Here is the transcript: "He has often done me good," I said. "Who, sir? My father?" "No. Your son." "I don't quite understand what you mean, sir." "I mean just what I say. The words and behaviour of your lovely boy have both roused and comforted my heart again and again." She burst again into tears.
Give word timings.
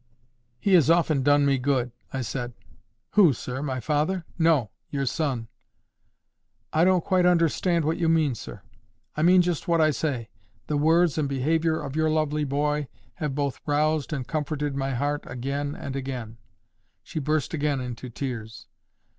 "He 0.59 0.73
has 0.73 0.89
often 0.89 1.21
done 1.21 1.45
me 1.45 1.59
good," 1.59 1.91
I 2.11 2.21
said. 2.21 2.53
"Who, 3.11 3.33
sir? 3.33 3.61
My 3.61 3.79
father?" 3.79 4.25
"No. 4.39 4.71
Your 4.89 5.05
son." 5.05 5.47
"I 6.73 6.83
don't 6.83 7.03
quite 7.03 7.27
understand 7.27 7.85
what 7.85 7.97
you 7.99 8.09
mean, 8.09 8.33
sir." 8.33 8.63
"I 9.15 9.21
mean 9.21 9.43
just 9.43 9.67
what 9.67 9.79
I 9.79 9.91
say. 9.91 10.31
The 10.65 10.75
words 10.77 11.19
and 11.19 11.29
behaviour 11.29 11.79
of 11.79 11.95
your 11.95 12.09
lovely 12.09 12.45
boy 12.45 12.87
have 13.21 13.35
both 13.35 13.61
roused 13.67 14.11
and 14.11 14.27
comforted 14.27 14.75
my 14.75 14.95
heart 14.95 15.23
again 15.27 15.75
and 15.75 15.95
again." 15.95 16.39
She 17.03 17.19
burst 17.19 17.53
again 17.53 17.79
into 17.79 18.09
tears. 18.09 18.65